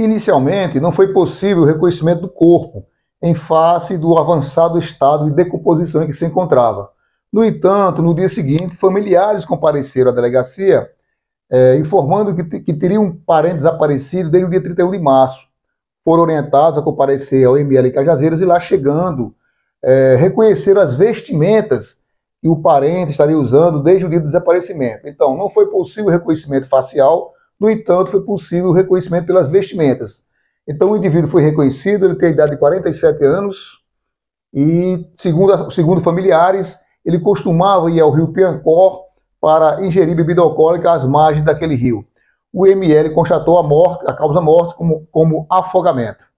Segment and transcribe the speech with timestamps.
[0.00, 2.86] Inicialmente, não foi possível o reconhecimento do corpo,
[3.22, 6.90] em face do avançado estado de decomposição em que se encontrava.
[7.30, 10.88] No entanto, no dia seguinte, familiares compareceram à delegacia
[11.52, 15.46] é, informando que, que teriam um parente desaparecido desde o dia 31 de março.
[16.02, 19.34] Foram orientados a comparecer ao ML Cajazeiras e lá chegando,
[19.84, 22.00] é, reconheceram as vestimentas
[22.40, 25.06] que o parente estaria usando desde o dia do desaparecimento.
[25.06, 30.24] Então, não foi possível o reconhecimento facial, no entanto, foi possível o reconhecimento pelas vestimentas.
[30.66, 33.82] Então, o indivíduo foi reconhecido, ele tem a idade de 47 anos
[34.54, 39.04] e, segundo, segundo familiares, ele costumava ir ao rio Piancó
[39.40, 42.04] para ingerir bebida alcoólica às margens daquele rio.
[42.52, 46.29] O ML constatou a morte, a causa morte como, como afogamento.